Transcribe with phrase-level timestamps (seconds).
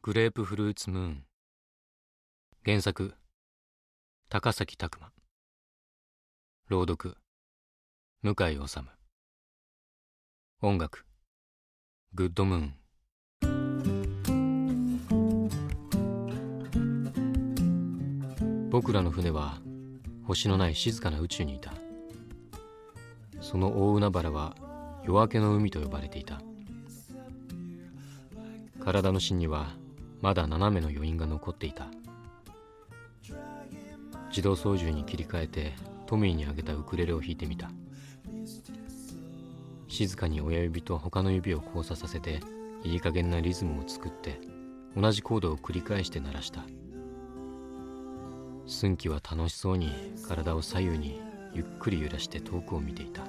[0.00, 1.22] グレープフルーツムーン。
[2.64, 3.12] 原作
[4.30, 5.12] 高崎拓磨。
[6.70, 7.18] 朗読
[8.22, 8.34] 向井
[8.66, 8.80] 治。
[10.62, 11.04] 音楽
[12.14, 12.70] グッドムーン。
[18.70, 19.58] 僕らの船は
[20.24, 21.74] 星のない静かな宇宙にいた。
[23.42, 24.56] その大海原は
[25.04, 26.40] 夜明けの海と呼ばれていた。
[28.86, 29.66] 体の芯には
[30.20, 31.88] まだ斜めの余韻が残っていた。
[34.28, 35.72] 自動操縦に切り替えて
[36.06, 37.68] トミーにあげたウクレレを弾いてみた。
[39.88, 42.38] 静かに親指と他の指を交差させて
[42.84, 44.40] いい加減なリズムを作って
[44.96, 46.64] 同じコードを繰り返して鳴らした。
[48.68, 49.90] 寸気は楽しそうに
[50.28, 51.20] 体を左右に
[51.52, 53.24] ゆっくり揺らして遠くを見ていた。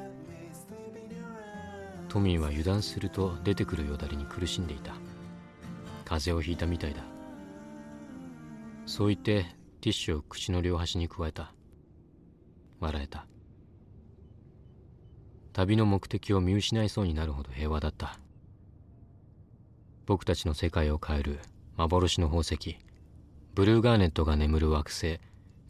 [2.09, 4.93] トミーは油断すると出てくるよだれに苦しんでいた。
[6.07, 7.01] 風邪をひいたみたいだ。
[8.85, 9.43] そう言って
[9.81, 11.53] ティッシュを口の両端に加えた。
[12.79, 13.27] 笑えた。
[15.51, 18.17] 旅の目的を見失いそうになるほど平和だった。
[20.05, 21.39] 僕たちの世界を変える
[21.75, 22.77] 幻の宝石
[23.53, 25.19] ブルーガーネットが眠る惑星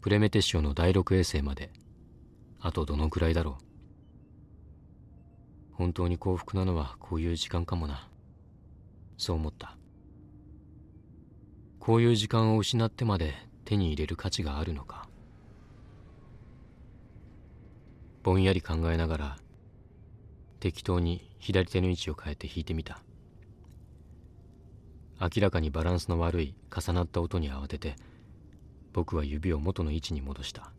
[0.00, 1.72] プレメテシオの第6衛星まで
[2.60, 3.64] あとどのくらいだろう。
[5.72, 8.08] 本当に幸福なのはこういう時間かもな。
[9.16, 9.77] そう思った。
[11.80, 13.34] こういう時間を失ってまで
[13.64, 15.08] 手に入れる価値があるのか。
[18.22, 19.38] ぼんやり考えながら
[20.60, 23.02] 適当に左手の位置を変えて弾いてみた。
[25.20, 27.96] 明らかにバランスの悪い重なった音に慌てて
[28.92, 30.72] 僕は指を元の位置に戻した。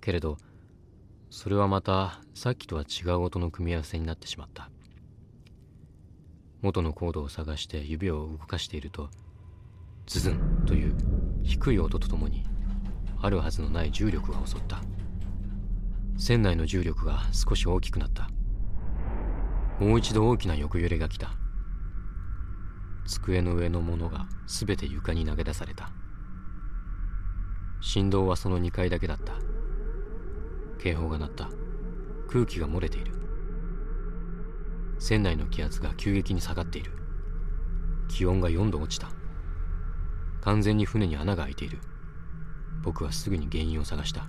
[0.00, 0.36] けれど
[1.30, 4.70] それはまたさっきとは違う音の組み合わせになってしまった。
[6.64, 9.10] 元のコードを探して指を動かしていると
[10.06, 10.96] ズズンという
[11.42, 12.42] 低い音とともに
[13.20, 14.80] あるはずのない重力が襲った。
[16.16, 18.28] 船内の重力が少し大きくなった。
[19.78, 21.32] もう一度大きな横揺れが来た。
[23.06, 25.90] 机の上のものが全て床に投げ出された。
[27.80, 29.34] 振動はその2階だけだった。
[30.78, 31.48] 警報が鳴った。
[32.28, 33.23] 空気が漏れている。
[34.98, 36.92] 船内の気圧が急激に下がっている。
[38.08, 39.10] 気温が4度落ちた。
[40.40, 41.78] 完全に船に穴が開いている。
[42.82, 44.26] 僕はすぐに原因を探した。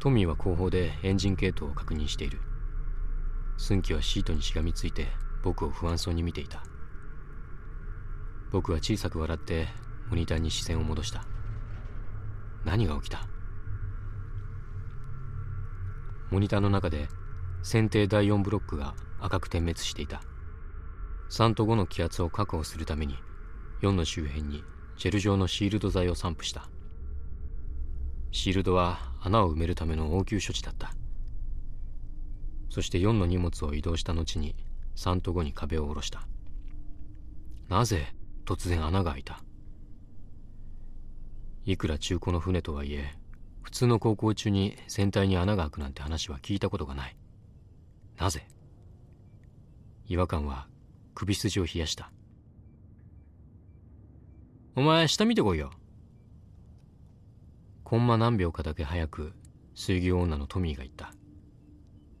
[0.00, 2.40] トミーは後方でエンジン系統を確認している。
[3.56, 5.08] 寸気はシートにしがみついて
[5.42, 6.62] 僕を不安そうに見ていた。
[8.50, 9.68] 僕は小さく笑って
[10.08, 11.24] モニターに視線を戻した。
[12.64, 13.26] 何が起きた？
[16.30, 17.08] モニターの中で
[17.62, 20.22] 船底第4ブロックが赤く点滅していた。
[21.30, 23.16] 3と5の気圧を確保するために
[23.82, 24.64] 4の周辺に
[24.96, 26.70] ジェル状のシールド剤を散布した。
[28.30, 30.92] シールドは穴を埋めるための応急処置だった。
[32.70, 34.54] そして4の荷物を移動した後に
[34.96, 36.26] 3と5に壁を下ろした。
[37.68, 38.14] なぜ
[38.46, 39.42] 突然穴が開いた？
[41.64, 43.12] いくら中古の船とはいえ
[43.62, 47.16] 普通の航行中に船体に穴が開くなんて話は聞いたことがない。
[48.18, 48.46] なぜ？
[50.06, 50.66] 違和感は
[51.14, 52.10] 首筋を冷やした。
[54.74, 55.70] お前下見てこいよ。
[57.84, 59.32] コンマ何秒かだけ早く
[59.74, 61.12] 水牛女のトミーが言った。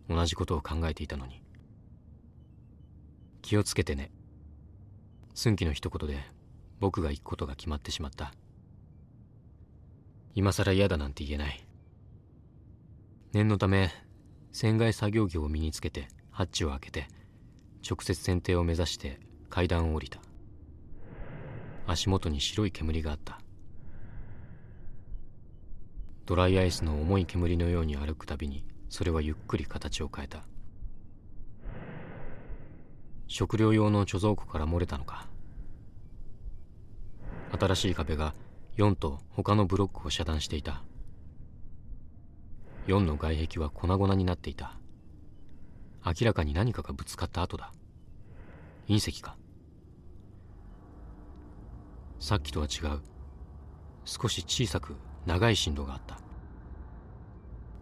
[0.08, 1.42] 同じことを考えていたのに。
[3.42, 4.12] 気をつけてね。
[5.34, 6.18] 寸気の一言で
[6.80, 8.32] 僕が行くことが決まってしまった。
[10.34, 11.66] 今更嫌だなんて言えない。
[13.32, 13.90] 念のため
[14.60, 17.06] 船外作業着を身につけてハッチを開けて
[17.88, 20.18] 直接船底を目指して階段を降りた。
[21.86, 23.40] 足元に白い煙があった。
[26.26, 30.42] ドライアイスの重い煙のように歩くたびにそれはゆっくり形を変えた。
[33.28, 35.28] 食料用の貯蔵庫から漏れたのか。
[37.56, 38.34] 新しい壁が
[38.76, 40.82] 4と他のブロックを遮断していた。
[42.88, 44.78] 4の外壁は粉々になっていた。
[46.06, 47.70] 明らかに何かがぶつかった跡だ。
[48.88, 49.36] 隕石か。
[52.18, 53.00] さっきとは違う。
[54.06, 54.96] 少し小さく
[55.26, 56.18] 長い振動があった。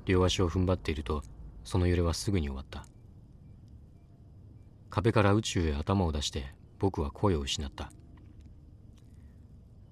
[0.07, 1.23] 両足を踏ん張っていると
[1.63, 2.85] その揺れはすぐに終わった。
[4.91, 7.93] 壁から宇宙へ頭を出して僕は声を失った。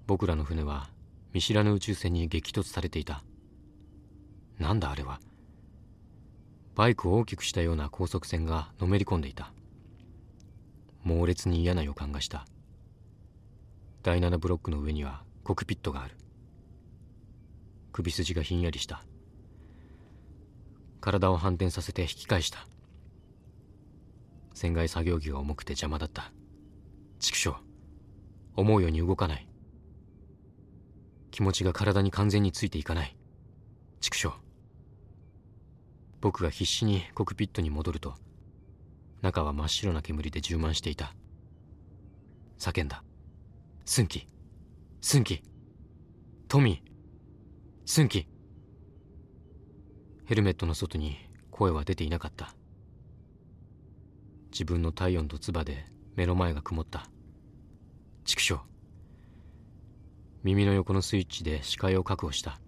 [0.07, 0.89] 僕らの船は
[1.31, 3.23] 見知らぬ宇宙船に激突されていた。
[4.59, 5.19] なんだあれは。
[6.75, 9.53] バイクを大きくしたような高速船がのめり込んでいた。
[11.03, 12.45] 猛烈に嫌な予感がした。
[14.03, 16.15] 第7ブロックの上にはコクピットがある。
[17.91, 19.03] 首筋がひんやりした。
[20.99, 22.67] 体を反転させて引き返した。
[24.53, 26.31] 船外作業着が重くて邪魔だった。
[27.19, 27.55] 畜生。
[28.55, 29.47] 思うように動かない。
[31.31, 33.15] 気持ちが体に完全についていかない。
[33.99, 34.44] 畜生。
[36.25, 38.15] 僕が必死にコクピットに戻ると
[39.21, 41.13] 中は真っ白な煙で充満していた。
[42.57, 43.03] 叫んだ。
[43.85, 44.27] 寸喜
[45.01, 45.43] 寸喜
[46.47, 46.91] トミー。
[47.85, 48.27] 寸喜
[50.25, 51.15] ヘルメットの外に
[51.51, 52.55] 声は出ていなかった。
[54.51, 55.85] 自分の体温と唾で
[56.15, 57.07] 目の前が曇った。
[58.23, 58.61] 畜生。
[60.41, 62.59] 耳の横のスイッチで視界を確保した。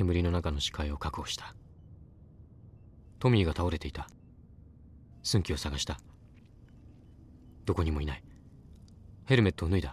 [0.00, 1.54] 煙の中の視界を確保した。
[3.18, 4.08] トミーが倒れていた。
[5.22, 6.00] 寸喜を探した。
[7.66, 8.24] どこにもいない。
[9.26, 9.92] ヘルメットを脱いだ。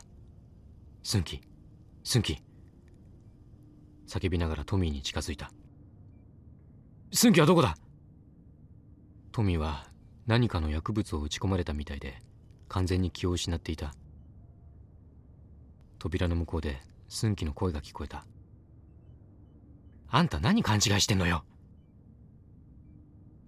[1.03, 1.41] 寸喜
[2.05, 2.41] 寸喜
[4.07, 5.51] 叫びながらトミーに近づいた。
[7.11, 7.75] 寸喜はどこだ？
[9.33, 9.87] トミーは
[10.25, 12.23] 何かの薬物を打ち込まれたみたいで
[12.69, 13.93] 完全に気を失っていた。
[15.99, 18.25] 扉の向こうで寸喜の声が聞こえた。
[20.09, 21.43] あんた何勘違いしてんのよ。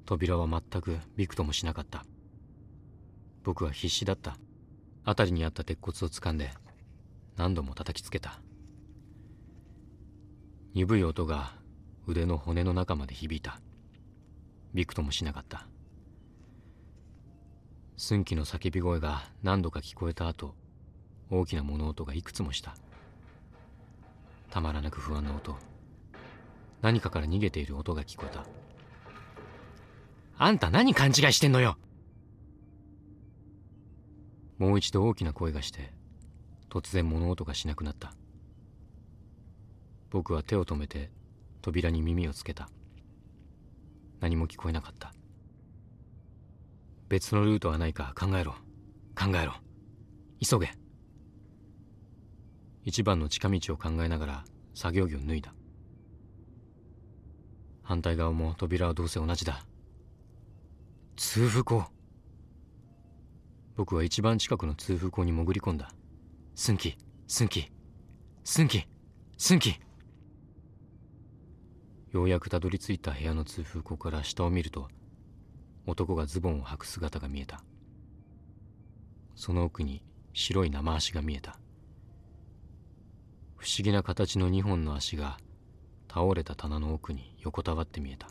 [0.05, 2.03] 扉は全くびくともしなかった。
[3.43, 4.37] 僕は必死だった。
[5.05, 6.51] 辺りにあった鉄骨を掴んで
[7.37, 8.41] 何度も叩きつけた。
[10.73, 11.53] 鈍い音が
[12.05, 13.61] 腕の骨の中まで響いた。
[14.73, 15.67] びくともしなかった。
[17.95, 20.55] 寸喜の叫び声が何度か聞こえた後
[21.29, 22.75] 大きな物音がいくつもした。
[24.49, 25.68] たまらなく不安な音。
[26.81, 28.45] 何かから逃げている音が聞こえた。
[30.37, 31.77] あんた何勘違いしてんのよ。
[34.57, 35.91] もう一度大きな声がして
[36.69, 38.13] 突然物音がしなくなった。
[40.09, 41.11] 僕は手を止めて
[41.61, 42.69] 扉に耳をつけた。
[44.21, 45.13] 何も聞こえなかった。
[47.09, 48.53] 別のルートはないか考えろ。
[49.15, 49.53] 考えろ。
[50.39, 50.71] 急げ。
[52.85, 54.43] 一番の近道を考えながら
[54.73, 55.53] 作業着を脱いだ。
[57.89, 59.65] 反対側も扉はどうせ同じだ。
[61.17, 61.85] 通風口。
[63.75, 65.89] 僕は一番近くの通風口に潜り込んだ。
[66.53, 67.71] 寸喜寸喜
[68.43, 68.87] 寸喜
[69.39, 69.79] 寸喜
[72.11, 74.87] ようやくたどり着いた部屋の通風口から下を見ると
[75.87, 77.63] 男がズボンを履く姿が見えた。
[79.33, 80.03] その奥に
[80.33, 81.59] 白い生足が見えた。
[83.57, 85.39] 不思議な形の2本の足が
[86.11, 88.27] 倒れた棚の奥に横たわって見えた。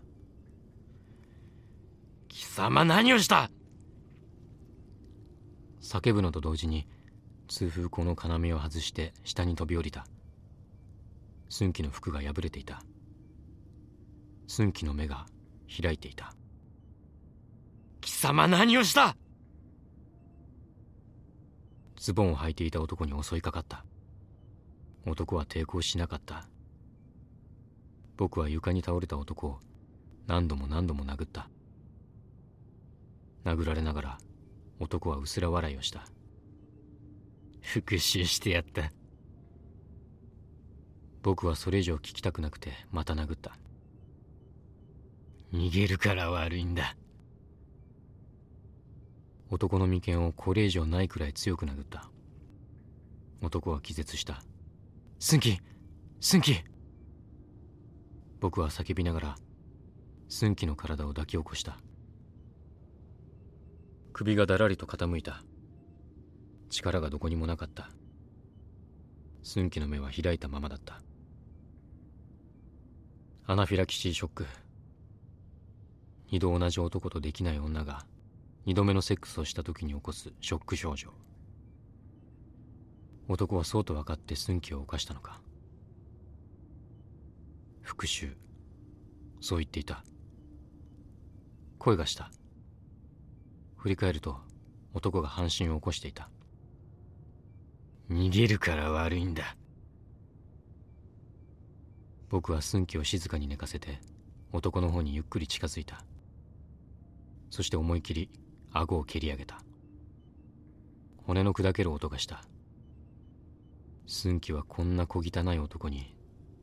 [2.29, 3.51] 貴様何をした？
[5.81, 6.87] 叫ぶのと同時に
[7.47, 8.17] 通風口の
[8.47, 10.07] 要を外して下に飛び降りた。
[11.49, 12.83] 寸喜の服が破れていた。
[14.49, 15.27] 寸喜の目が
[15.83, 16.35] 開いていた。
[18.01, 19.17] 貴様何をした？
[21.97, 23.85] ズボンを履いていた男に襲いかかった。
[25.07, 26.47] 男は抵抗しなかった
[28.19, 29.61] 僕は床に倒れた男を
[30.27, 31.49] 何度も何度も殴った。
[33.45, 34.19] 殴られながら
[34.81, 36.05] 男は薄ら笑いをした。
[37.63, 38.93] 復讐してやった。
[41.23, 43.57] 僕はそれ以上聞きたくなくてまた殴った。
[45.53, 46.97] 逃げるから悪いんだ。
[49.49, 52.11] 男の眉間をこれ以上ないくらい強く殴った。
[53.43, 54.43] 男は気絶した。
[55.21, 55.61] 寸喜
[56.21, 56.65] 寸喜
[58.41, 59.37] 僕は叫びながら
[60.29, 61.79] 寸喜の体を抱き起こした。
[64.13, 65.43] 首がだらりと傾いた。
[66.71, 67.89] 力がどこにもなかった。
[69.43, 71.01] 寸喜の目は開いたままだった。
[73.47, 74.47] アナフィラキシーショック。
[76.31, 78.05] 二度同じ男とできない女が
[78.67, 81.11] 二度目のセックスをした時に起こすショック症状。
[83.29, 85.41] 男はそうと分かって寸喜を犯したのか。
[87.89, 88.35] 復讐。
[89.41, 90.05] そう言っていた。
[91.79, 92.31] 声がした。
[93.79, 94.37] 振り返ると
[94.93, 96.29] 男が半身を起こしていた。
[98.11, 99.57] 逃げるから悪いんだ。
[102.29, 104.01] 僕は寸喜を静かに寝かせて
[104.53, 106.05] 男の方にゆっくり近づいた。
[107.49, 108.31] そして思い切り
[108.71, 109.63] 顎を蹴り上げた。
[111.27, 112.45] 骨の砕ける音がした。
[114.07, 116.18] 寸喜はこんな小汚い男に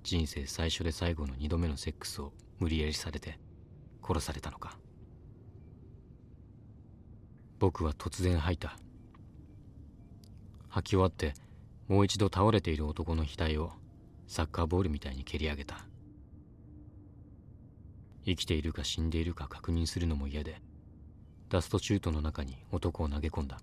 [0.05, 3.39] 人生最初で最後の二度目のセックスを無理やりされて
[4.07, 4.77] 殺されたのか。
[7.57, 8.77] 僕は突然吐いた。
[10.69, 11.33] 吐き終わって
[11.87, 13.71] もう一度倒れている男の額を
[14.27, 15.87] サッカーボールみたいに蹴り上げた。
[18.25, 20.61] 生きているか死んでいるか確認するのも嫌で
[21.49, 23.57] ダストシュートの中に男を投げ込んだ。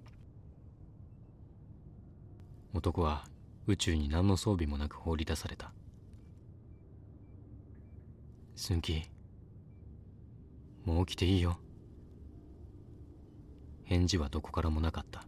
[2.74, 3.26] 男は
[3.68, 5.72] 宇宙に何の装備もなく放り出された。
[8.54, 9.02] スンキ
[10.84, 11.58] もう起きていいよ。
[13.84, 15.24] 返事はどこからもなかった。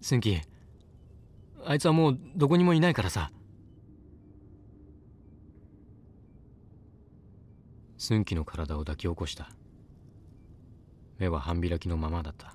[0.00, 0.40] スンキ
[1.64, 3.30] あいつはもうどこにもいないからさ。
[7.96, 9.50] スンキの体を抱き起こした。
[11.18, 12.54] 目は半開きのままだった。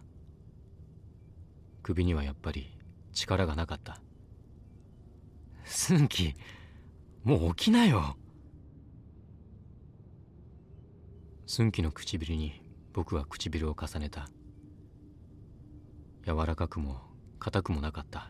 [1.81, 2.77] 首にはやっぱり
[3.13, 3.99] 力がなかった。
[5.65, 6.35] スンキ
[7.23, 8.15] もう起きなよ。
[11.51, 12.61] 寸気の唇に
[12.93, 14.29] 僕は唇を重ねた。
[16.23, 17.01] 柔らかくも
[17.39, 18.29] 硬くもなかった。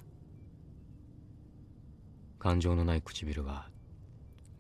[2.40, 3.68] 感情のない唇は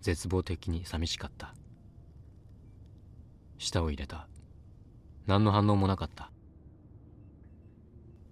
[0.01, 1.55] 絶望的に寂しかった。
[3.59, 4.27] 舌を入れた。
[5.25, 6.29] 何の反応もなかった。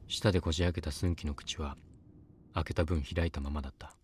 [0.10, 1.78] 舌でこじ開けた寸気の口は
[2.54, 3.96] 開けた分開いたままだった。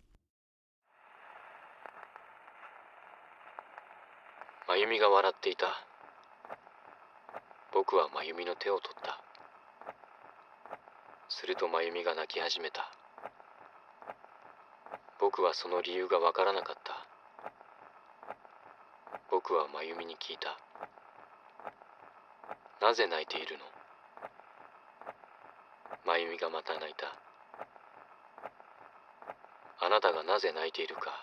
[4.66, 5.66] 真由美が笑っていた。
[7.86, 9.20] 僕は真由美の手を取った。
[11.28, 12.90] すると真由美が泣き始めた。
[15.20, 17.06] 僕はその理由がわからなかった。
[19.30, 20.56] 僕は真由美に聞いた。
[22.80, 23.64] なぜ泣いているの？
[26.06, 27.12] 真由美がまた泣いた。
[29.84, 31.22] あなたがなぜ泣いているか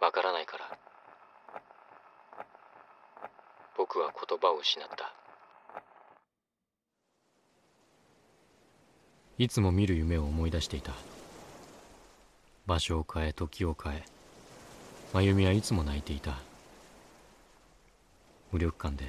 [0.00, 0.70] わからないから。
[3.76, 5.19] 僕は言葉を失った。
[9.40, 10.92] いつも見る夢を思い出していた。
[12.66, 14.02] 場所を変え時を変え
[15.14, 16.36] 真由美はいつも泣いていた。
[18.52, 19.06] 無力感で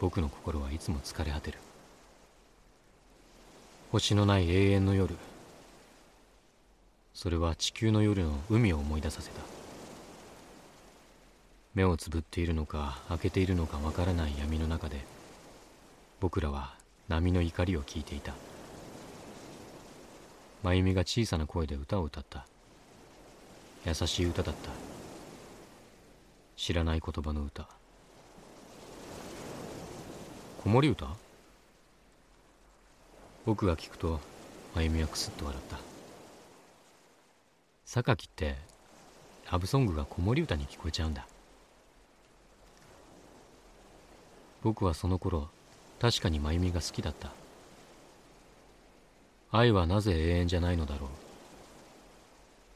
[0.00, 1.56] 僕の心はいつも疲れ果てる。
[3.90, 5.16] 星のない永遠の夜。
[7.14, 9.40] それは地球の夜の海を思い出させた。
[11.72, 15.06] 目をつぶっているのか開けているのかわからない闇の中で
[16.20, 16.74] 僕らは
[17.08, 18.34] 波の怒りを聞いていた。
[20.64, 22.46] 真由美が小さな声で歌を歌った。
[23.84, 24.70] 優しい歌だった。
[26.56, 27.68] 知らない言葉の歌。
[30.62, 31.06] 子守歌？
[33.44, 34.20] 僕が聞くと
[34.74, 35.78] 真由美はクスッと笑った。
[37.84, 38.56] 榊って
[39.52, 41.26] ラブソングが子守歌に聞こえちゃうんだ。
[44.62, 45.50] 僕はその頃
[46.00, 47.32] 確かに真由美が好きだった。
[49.56, 51.10] 愛はなぜ永遠じゃないのだろう。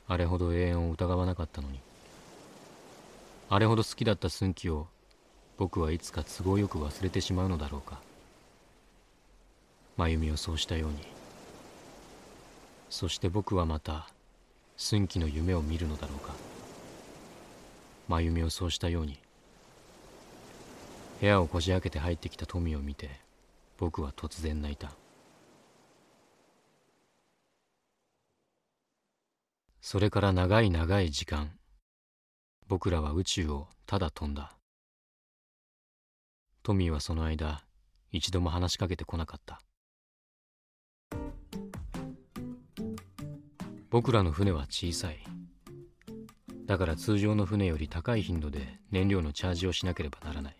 [0.06, 1.80] あれほど永遠を疑わなかったのに。
[3.50, 4.86] あれほど好きだった寸気を
[5.56, 7.98] 僕はいつか都合よく忘れてしまうのだろうか。
[9.96, 10.98] 真由美をそうしたように。
[12.90, 14.08] そして僕はまた
[14.76, 16.32] 寸気の夢を見るのだろうか。
[18.06, 19.18] 真由美をそうしたように。
[21.20, 23.10] 部屋をこじ開けて入ってきた富を見て
[23.78, 24.92] 僕は突然泣いた。
[29.90, 31.52] それから長い長い時間
[32.68, 34.58] 僕らは宇宙をただ飛んだ。
[36.62, 37.64] トミーはその間
[38.12, 39.62] 一度も話しかけてこなかった。
[43.88, 45.24] 僕らの船は小さい。
[46.66, 50.56] だから通常の船より高い頻度で燃料のチャージをしなければならない。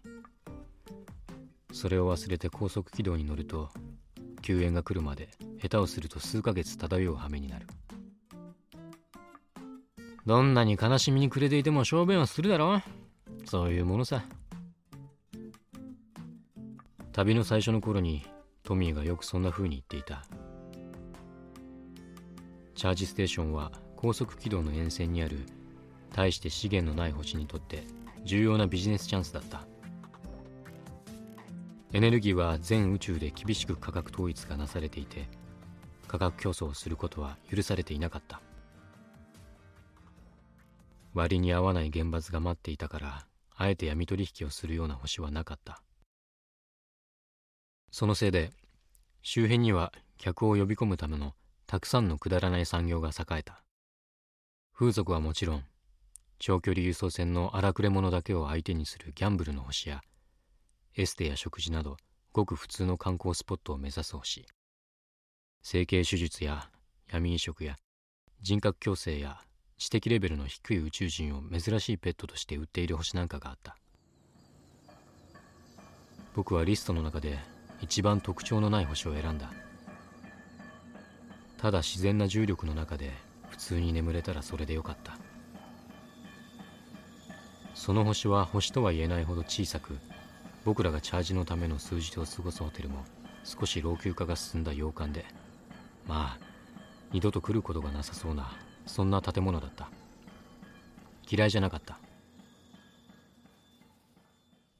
[1.74, 3.68] それを忘れて高速軌道に乗ると
[4.40, 5.28] 救援が来るまで
[5.60, 7.66] 下手をすると数ヶ月漂う羽目になる。
[10.28, 12.82] どんなに悲しみに暮れていても小便はするだろう。
[13.46, 14.22] そういうものさ。
[17.12, 18.26] 旅の最初の頃に
[18.62, 20.26] トミーがよくそんな風に言っていた。
[22.74, 25.46] チャージステーションは高速軌道の沿線にある
[26.12, 27.84] 大して資源のない星にとって
[28.26, 29.62] 重要なビジネスチャンスだった。
[31.94, 35.26] エネルギーは全宇宙で厳しく価格統一がなされていて
[36.06, 38.42] 価格競争をすることは許されていなかった。
[41.14, 45.82] 割に合わない厳罰が待っていたからあえて闇取引をするような星はなかった。
[47.90, 48.52] そのせいで
[49.22, 51.34] 周辺には客を呼び込むための
[51.66, 53.62] たくさんのくだらない産業が栄えた。
[54.72, 55.64] 風俗はもちろん
[56.38, 60.02] 長距離輸送船の荒くれ者だけを相手にするギャンブルの星や
[60.96, 61.96] エステや食事など
[62.32, 64.46] ごく普通の観光スポットを目指す星。
[65.62, 66.70] 整形手術や
[67.10, 67.76] 闇移植や
[68.40, 69.40] 人格矯正や
[69.78, 73.76] 知的レベルの低い宇宙人を珍しいペットとして売っている星なんかがあった。
[76.34, 77.38] 僕はリストの中で
[77.80, 79.52] 一番特徴のない星を選んだ。
[81.56, 83.12] ただ自然な重力の中で
[83.50, 85.16] 普通に眠れたらそれでよかった。
[87.74, 89.96] その星は星とは言えないほど小さく
[90.64, 93.04] 僕らがチャージのための数日を過ごすホテルも
[93.44, 95.24] 少し老朽化が進んだ洋館で
[96.06, 96.38] まあ
[97.12, 98.52] 二度と来ることがなさそうな。
[98.88, 99.88] そんな建物だった。
[101.30, 101.98] 嫌いじゃなかった。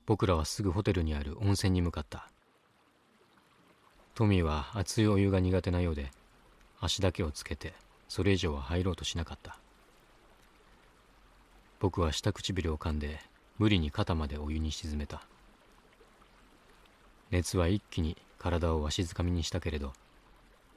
[0.07, 2.29] 僕らはすぐホテルにある温泉に向かった。
[4.15, 6.11] トミーは熱いお湯が苦手なようで
[6.81, 7.75] 足だけをつけて
[8.09, 9.59] それ以上は入ろうとしなかった。
[11.79, 13.21] 僕は下唇を噛んで
[13.59, 15.23] 無理に肩までお湯に沈めた。
[17.31, 19.93] 熱は一気に体をわしづかみにしたけれど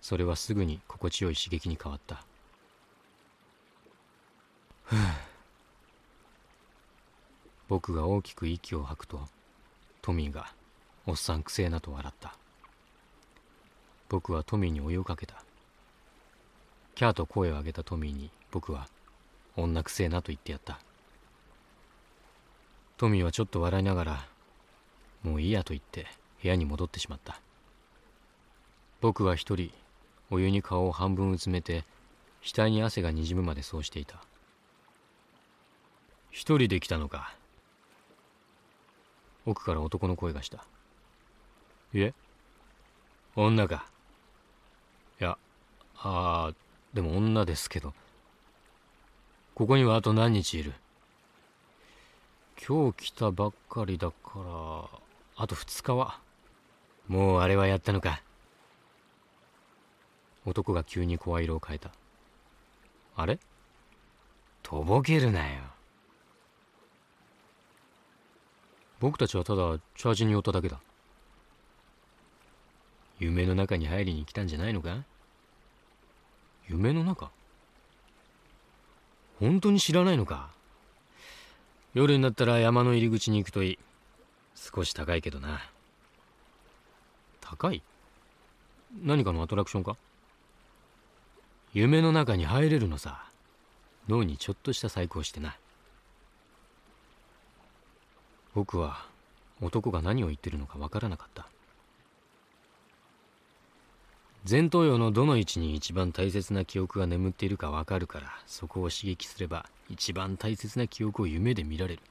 [0.02, 2.26] それはすぐに心地よい刺激に変わった。
[7.70, 9.30] 僕が大きく息を吐くと
[10.02, 10.52] トミーが
[11.08, 12.36] 「おっさんくせえな」と笑った。
[14.10, 15.42] 僕はトミーにお湯をかけた。
[16.96, 18.90] キャーと声を上げたトミーに僕は
[19.56, 20.82] 「女くせえな」と言ってやった。
[22.98, 24.28] トミーはちょっと笑いながら
[25.24, 26.08] 「もういいや」と言って
[26.42, 27.40] 部屋に戻ってしまった。
[29.00, 29.74] 僕は一人
[30.30, 31.86] お湯に顔を半分うつめて
[32.44, 34.22] 額に汗がにじむまでそうしていた。
[36.32, 37.36] 一人で来たのか。
[39.46, 40.66] 奥から男の声がした。
[41.94, 42.14] いえ
[43.36, 43.86] 女か
[45.20, 45.38] いや
[45.98, 46.54] ああ
[46.94, 47.94] でも女ですけど。
[49.56, 50.74] ここにはあと何日いる？
[52.66, 54.44] 今日来たばっかりだから
[55.36, 56.20] あと2日は。
[57.08, 58.22] もうあれはやったのか。
[60.46, 61.92] 男が急に声色を変えた。
[63.16, 63.38] あれ？
[64.64, 65.62] とぼけるなよ。
[69.02, 70.80] 僕たちはただチャージに寄っただけだ。
[73.20, 75.04] 夢の中に入りに来たんじゃないのか？
[76.70, 77.32] 夢の中？
[79.40, 80.50] 本当に知らないのか？
[81.96, 83.80] 夜になったら山の入り口に行くといい。
[84.56, 85.62] 少し高いけどな。
[87.42, 87.82] 高い？
[89.04, 89.98] 何かのアトラクションか？
[91.74, 93.26] 夢の中に入れるのさ。
[94.08, 95.56] 脳にちょっとした細工をしてな。
[98.54, 99.06] 僕は
[99.62, 101.48] 男が何を言ってるのかわからなかった。
[104.50, 112.02] 前頭葉のどの位置に一番大切な記憶が眠っているかわかるからそこを刺激すれば一番大切な記憶を夢で見られる。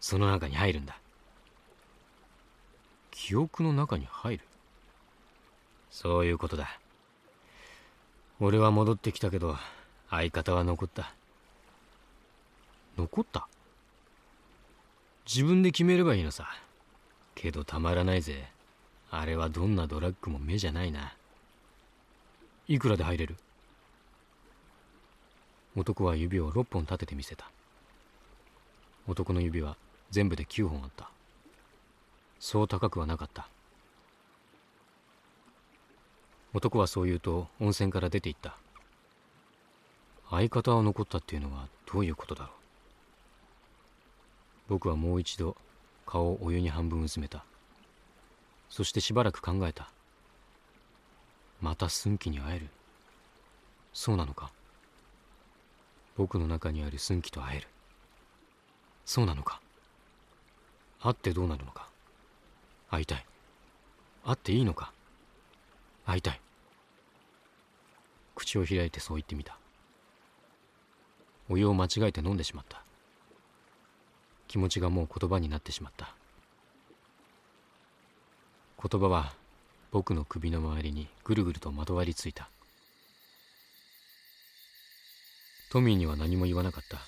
[0.00, 0.98] その中に入るんだ。
[3.10, 4.44] 記憶の中に入る？
[5.90, 6.78] そういうことだ。
[8.40, 9.56] 俺は戻ってきたけど
[10.08, 11.12] 相方は残った。
[12.96, 13.46] 残った？
[15.30, 16.48] 自分で決めればいいのさ。
[17.34, 18.48] けどたまらないぜ。
[19.10, 21.12] あれはどんなドラッグも目じゃないな。
[22.66, 23.36] いくらで入れる？
[25.76, 27.50] 男は指を6本立ててみせた。
[29.06, 29.76] 男の指は
[30.10, 31.10] 全部で9本あった。
[32.40, 33.48] そう高くはなかった。
[36.54, 38.56] 男はそう言うと温泉から出て行った。
[40.30, 42.57] 相方は残ったっていうのはどういうことだろう？
[44.68, 45.56] 僕はもう一度
[46.06, 47.44] 顔をお湯に半分薄めた。
[48.68, 49.90] そしてしばらく考えた。
[51.60, 52.68] また寸気に会える。
[53.92, 54.50] そうなのか。
[56.16, 57.68] 僕の中にある寸気と会える。
[59.06, 59.60] そうなのか。
[61.00, 61.88] 会ってどうなるのか。
[62.90, 63.24] 会いたい。
[64.24, 64.92] 会っていいのか。
[66.04, 66.40] 会いたい。
[68.34, 69.58] 口を開いてそう言ってみた。
[71.48, 72.82] お湯を間違えて飲んでしまった。
[74.48, 76.14] 気持ちがもう言葉になってしまった。
[78.82, 79.32] 言葉は
[79.90, 82.48] 僕の首の周りにぐるぐるとまとわりついた。
[85.70, 86.98] トミーには何も言わなかった。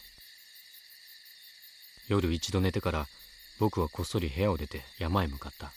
[2.09, 3.07] 夜一度寝てから
[3.59, 5.73] 僕はこっそり部屋を出て山へ向かった。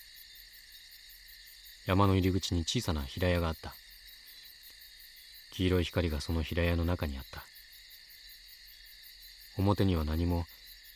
[1.86, 3.74] 山の入り口に小さな平屋があった。
[5.52, 7.44] 黄色い光がその平屋の中にあった。
[9.58, 10.46] 表には何も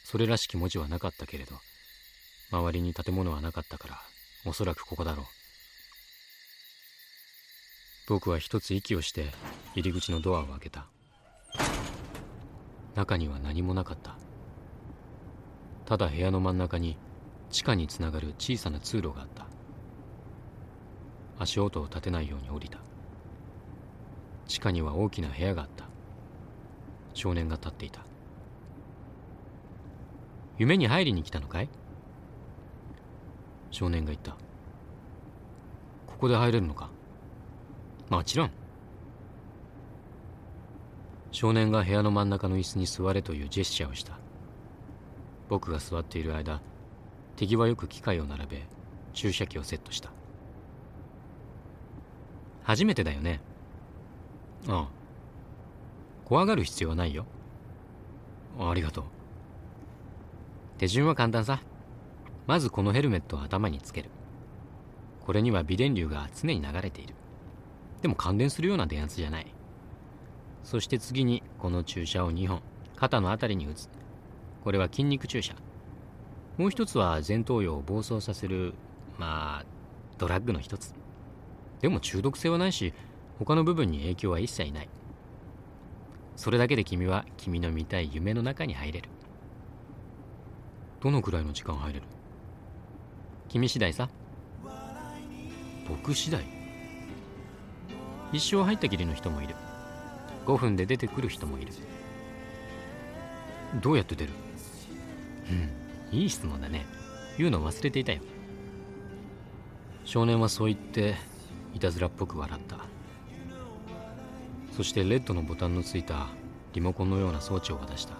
[0.10, 1.56] それらしき文字はなかったけれど
[2.50, 4.00] 周りに建物はなかったから
[4.46, 5.26] おそらくここだろう。
[8.08, 9.26] 僕は一つ息をして
[9.76, 10.88] 入り口のドアを開けた。
[12.96, 14.16] 中には何もなかった。
[15.86, 16.98] ただ部屋の真ん中に
[17.50, 19.48] 地下につながる小さな通路があった。
[21.38, 22.80] 足音を立てないように降りた。
[24.48, 25.84] 地下には大きな部屋があった。
[27.14, 28.07] 少年が立っていた。
[30.58, 31.70] 夢に入りに来たのかい？
[33.72, 34.32] 少年が言った。
[36.08, 36.90] ここで入れるのか？
[38.10, 38.52] もちろん。
[41.32, 44.18] 少年が部屋の真ん中の椅子に座れというジェスチャーをした。
[45.50, 46.62] 僕が座っている間
[47.36, 48.64] 手際よく機械を並べ
[49.14, 50.10] 注射器をセットした。
[52.64, 53.42] 初めてだよね？
[54.68, 54.88] ああ。
[56.26, 57.26] 怖がる必要はないよ。
[58.60, 59.04] ありがとう。
[60.78, 61.62] 手順は簡単さ。
[62.46, 64.12] まずこのヘルメットを頭につける。
[65.26, 67.16] これには微電流が常に流れている。
[68.04, 69.48] でも感電するような電圧じゃない。
[70.64, 72.62] そして次にこの注射を2本
[72.96, 73.90] 肩の辺りに打つ。
[74.64, 75.56] これは筋肉注射。
[76.58, 78.76] もう一つは前頭葉を暴走させる
[79.18, 79.66] まあ
[80.20, 80.94] ドラッグの一つ。
[81.82, 82.94] でも中毒性はないし
[83.40, 84.90] 他の部分に影響は一切ない。
[86.36, 89.10] それだけで君は君の見たい夢の中に入れる。
[91.02, 92.06] どのくらいの時間入れる？
[93.50, 94.10] 君次第さ。
[95.88, 96.44] 僕次第？
[98.34, 99.56] 一生入ったきりの人もいる。
[100.46, 101.72] 5分で出てくる人もいる。
[103.82, 104.34] どうやって出る？
[106.12, 106.86] うんいい質問だね。
[107.38, 108.22] 言うの忘れていたよ。
[110.04, 111.16] 少年はそう言って
[111.76, 112.78] いたずらっぽく笑った。
[114.76, 116.28] そしてレッドのボタンのついた
[116.74, 118.16] リモコンのような装置を渡した。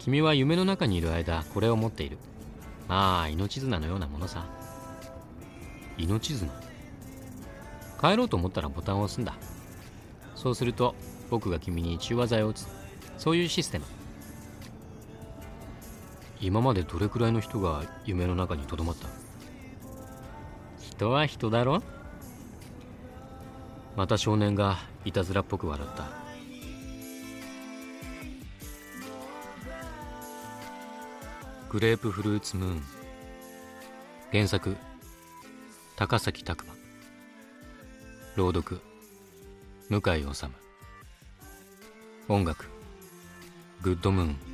[0.00, 2.16] 君は夢の中にいる間これを持っている。
[2.88, 4.46] まあ命綱のようなものさ。
[5.98, 6.50] 命綱。
[8.00, 9.34] 帰ろうと思ったらボタンを押すんだ。
[10.34, 10.94] そうすると
[11.28, 12.66] 僕が君に中和剤を打つ。
[13.18, 13.84] そういうシステム。
[16.40, 19.06] 今までどれくらいの人が夢の中にとどまった？
[20.80, 21.82] 人は人だろ？
[23.96, 26.19] また少年がいたずらっぽく笑った。
[31.70, 32.82] グレープフルーツムーン。
[34.32, 34.76] 原作
[35.94, 36.74] 高崎拓磨。
[38.34, 38.80] 朗読
[39.88, 40.46] 向井治。
[42.26, 42.66] 音楽
[43.82, 44.49] グッドムーン。